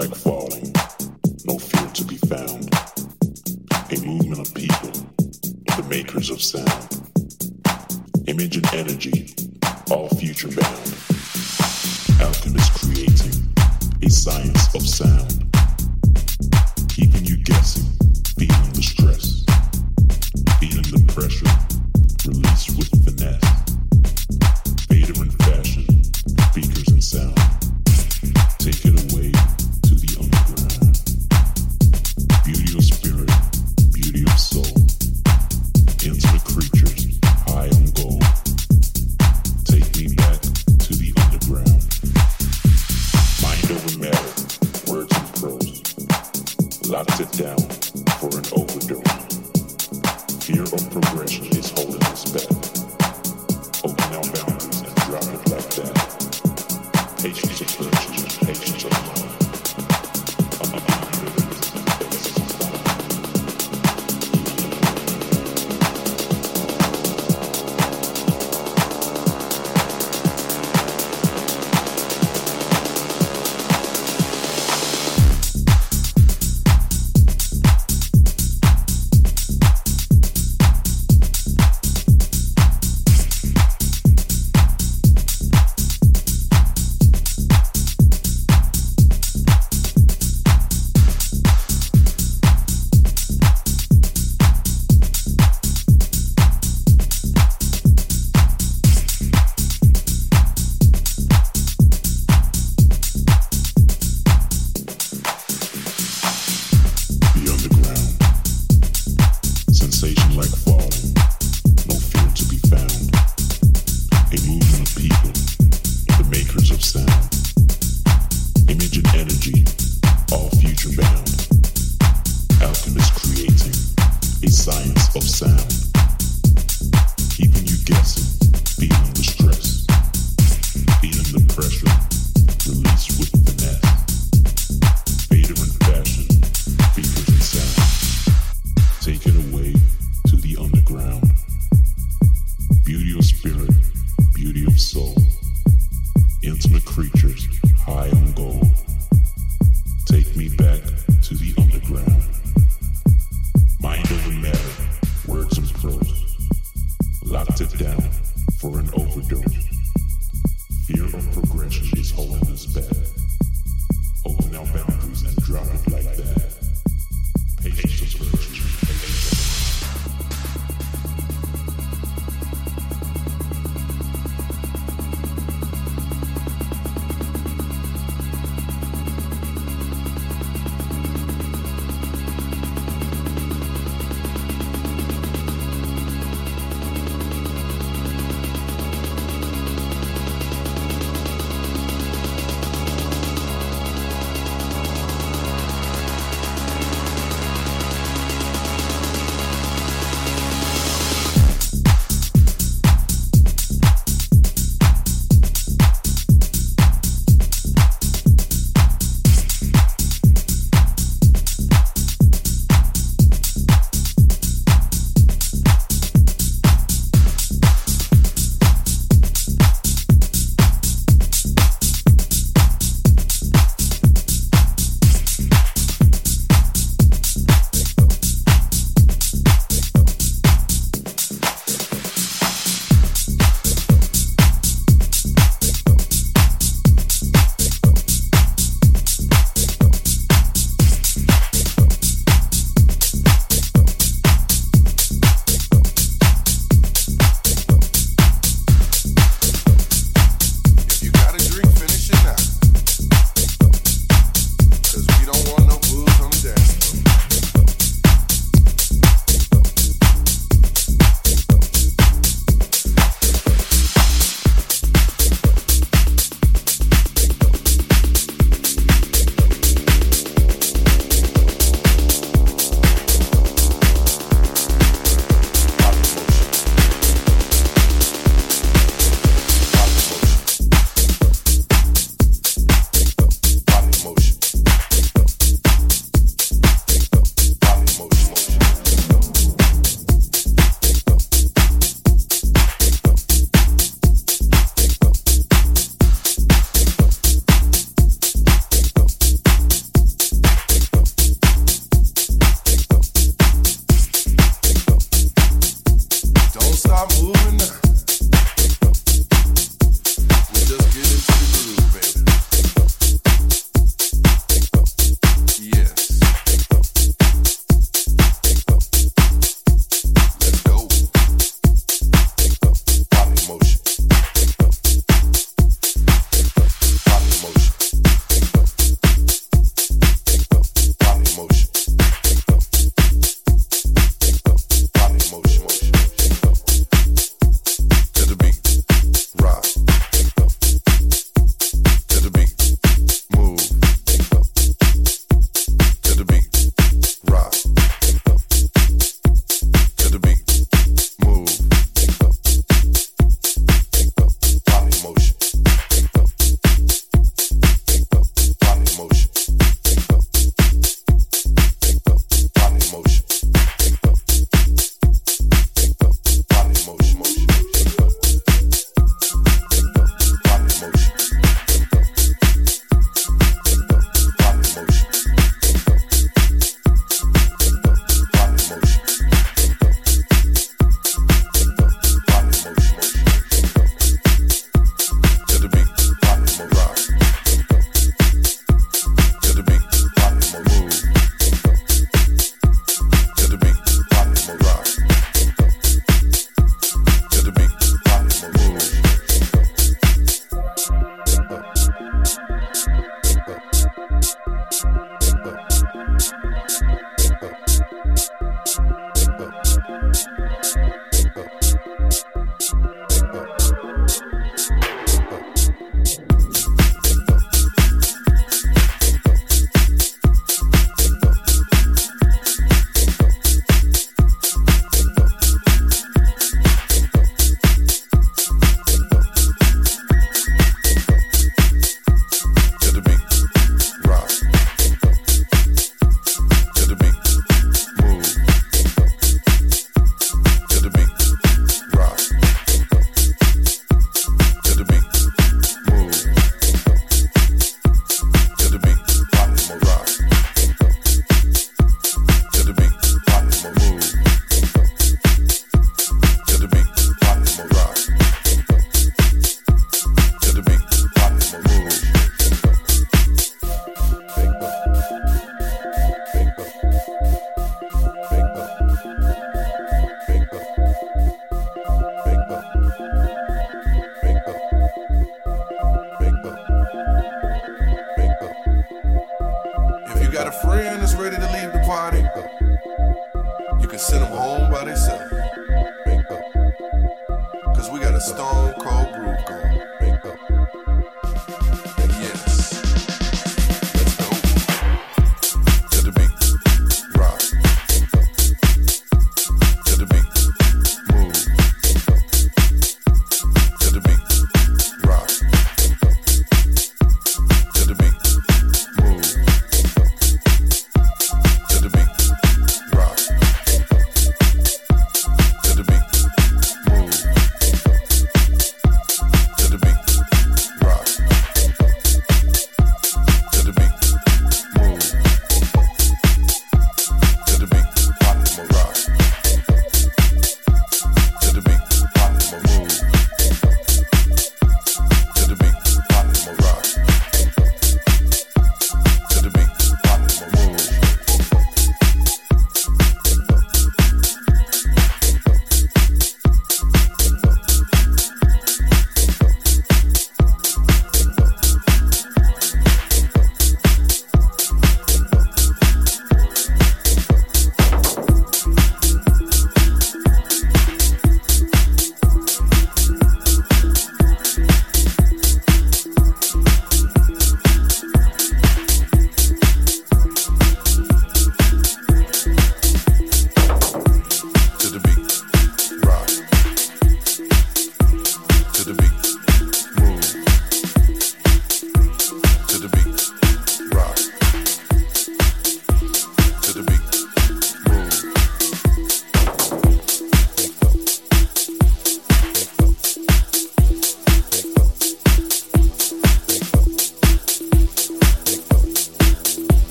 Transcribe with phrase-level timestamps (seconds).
[0.00, 0.49] like foam.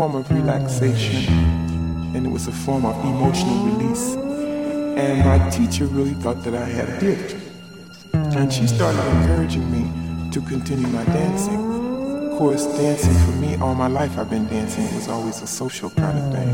[0.00, 1.30] Form of relaxation
[2.14, 4.14] and it was a form of emotional release.
[4.96, 7.36] And my teacher really thought that I had a gift.
[8.14, 9.84] And she started encouraging me
[10.30, 11.60] to continue my dancing.
[12.32, 14.84] Of course, dancing for me, all my life I've been dancing.
[14.84, 16.48] It was always a social kind of thing.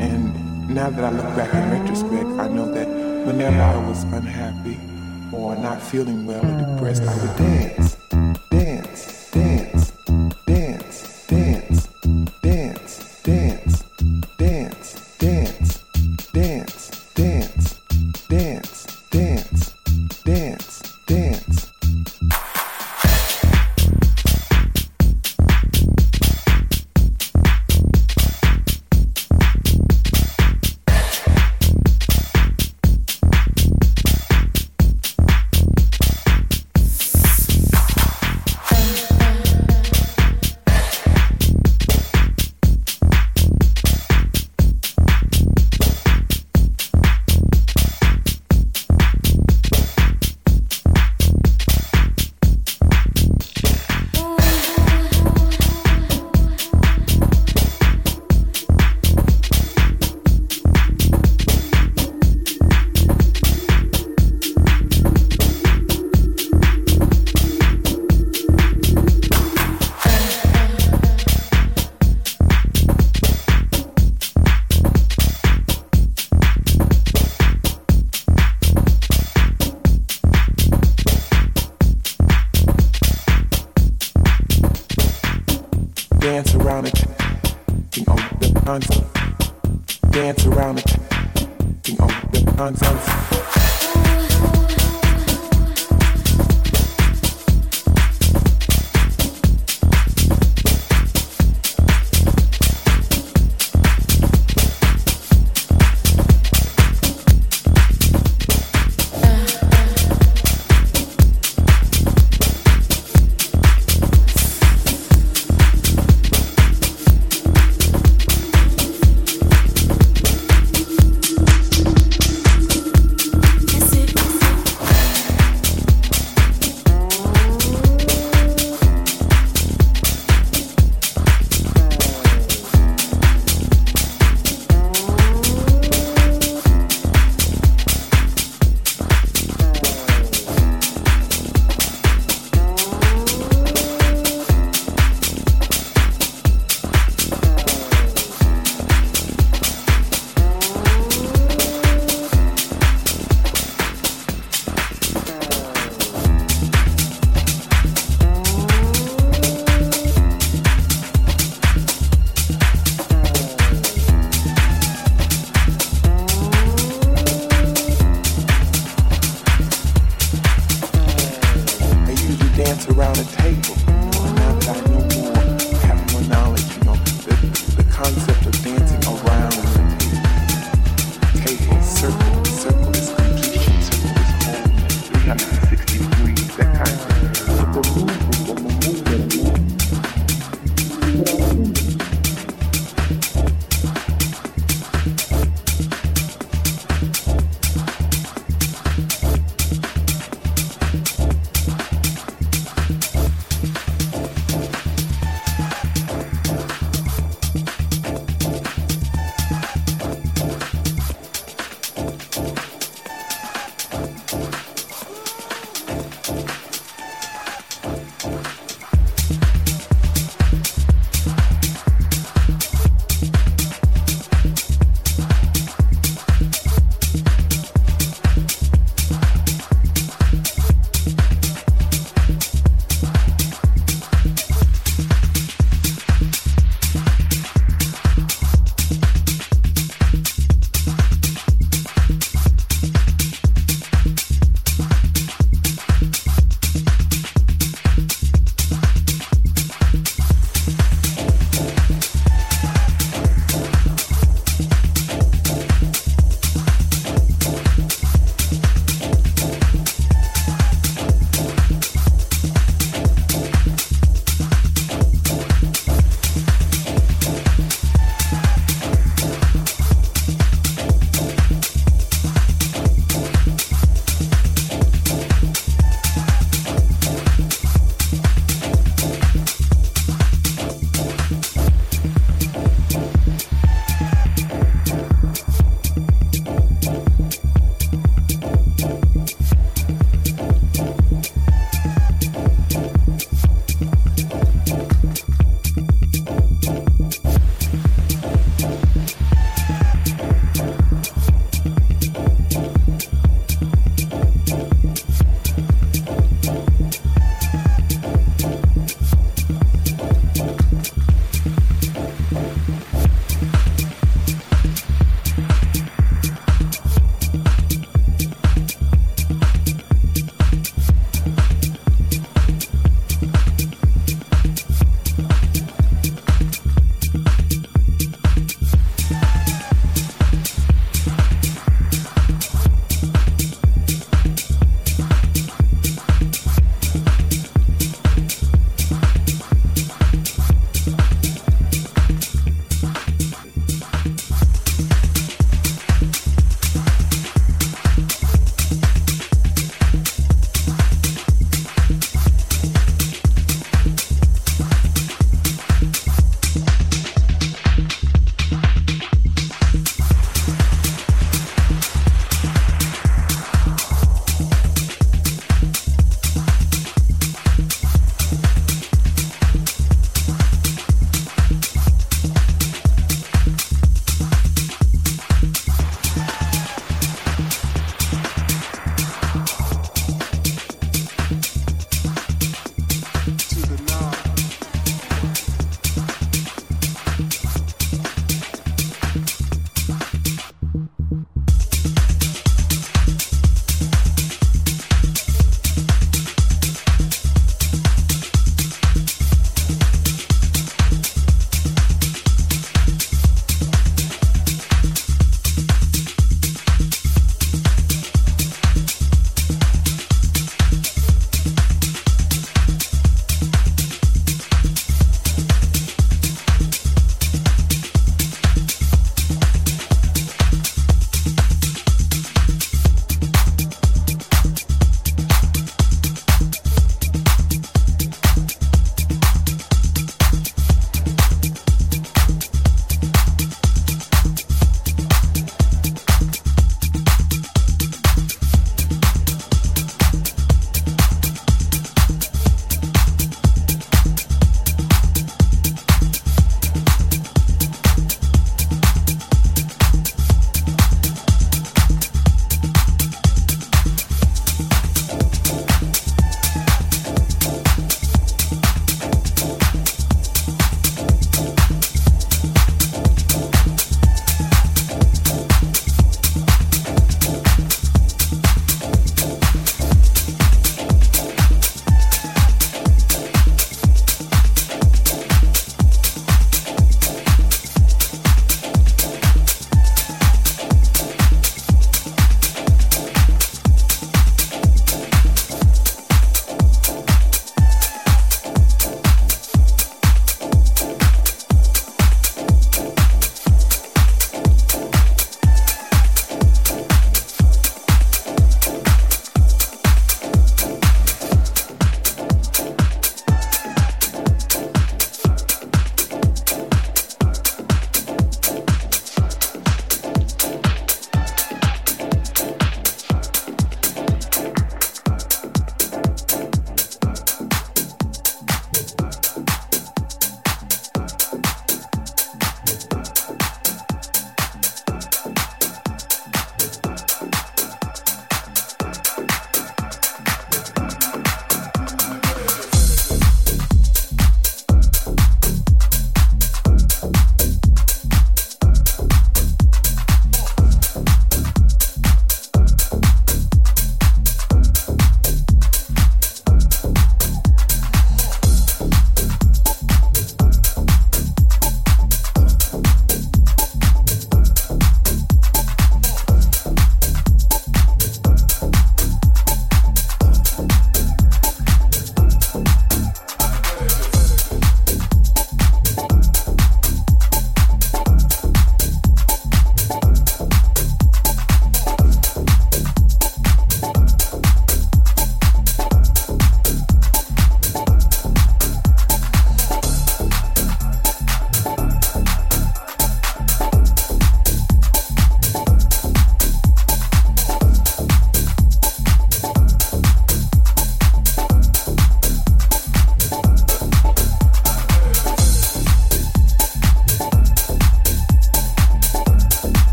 [0.00, 2.86] And now that I look back in retrospect, I know that
[3.26, 4.78] whenever I was unhappy
[5.32, 7.72] or not feeling well or depressed, I would dance.
[7.76, 7.91] Dance,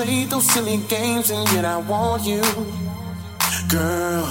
[0.00, 2.40] Played those silly games and yet I want you.
[3.68, 4.24] Girl,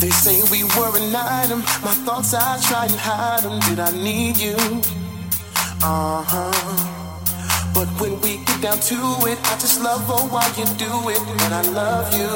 [0.00, 1.58] they say we were an item.
[1.82, 3.58] My thoughts, I tried and hide them.
[3.66, 4.54] Did I need you?
[5.82, 7.72] Uh huh.
[7.74, 8.94] But when we get down to
[9.26, 11.20] it, I just love oh why you do it.
[11.42, 12.30] And I love you.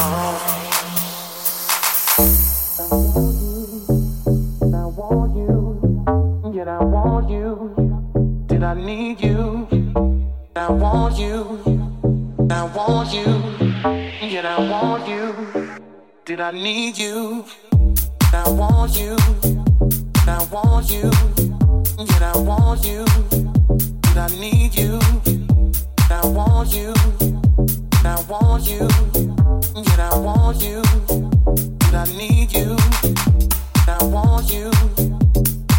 [0.00, 0.49] Uh I
[16.62, 17.44] need you?
[18.34, 19.16] I want you.
[20.26, 21.10] I want you.
[21.98, 23.04] Yet I want you.
[24.02, 24.98] Did I need you?
[26.10, 26.92] I want you.
[28.04, 28.88] I want you.
[29.74, 30.82] Yet I want you.
[31.78, 32.76] Did I need you?
[33.88, 34.70] I want you.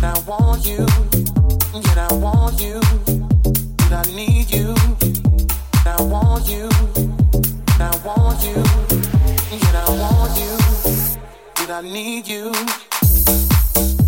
[0.02, 0.88] I want you.
[1.76, 2.82] Yet I want you.
[3.92, 4.74] I need you.
[5.86, 6.70] I want you.
[7.80, 9.21] I want you.
[9.54, 10.58] I want you.
[11.70, 14.01] I need you.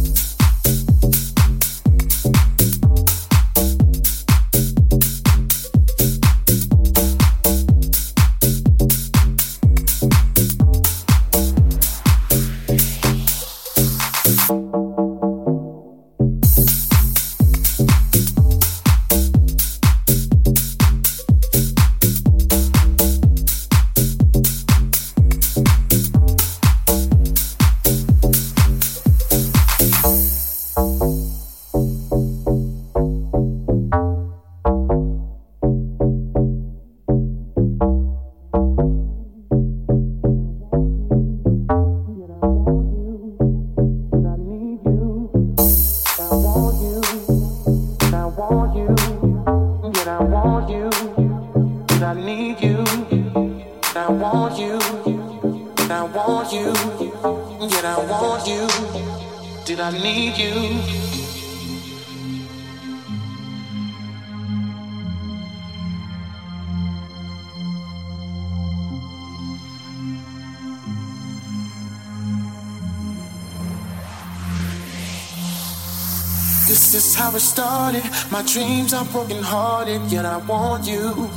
[77.53, 78.03] Started.
[78.31, 81.29] My dreams are broken hearted, yet I want you,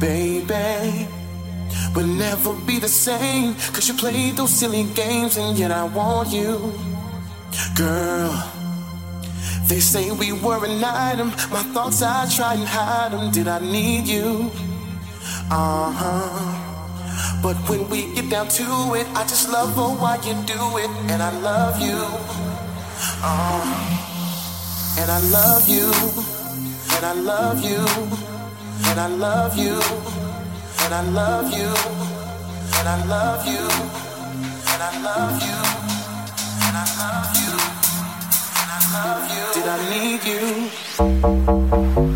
[0.00, 1.06] baby.
[1.94, 6.32] We'll never be the same, cause you played those silly games, and yet I want
[6.32, 6.74] you,
[7.76, 8.32] girl.
[9.68, 11.28] They say we were an item.
[11.54, 13.30] My thoughts, I tried and hide them.
[13.30, 14.50] Did I need you?
[15.50, 16.62] Uh huh.
[17.44, 18.66] But when we get down to
[18.98, 22.00] it, I just love oh, why you do it, and I love you.
[23.22, 24.11] Uh,
[24.98, 25.90] and I love you,
[26.94, 27.80] and I love you,
[28.88, 29.80] and I love you,
[30.82, 31.70] and I love you,
[32.78, 33.64] and I love you,
[34.70, 35.58] and I love you,
[36.64, 37.52] and I love you,
[38.60, 39.44] and I love you.
[39.54, 42.11] Did I need you?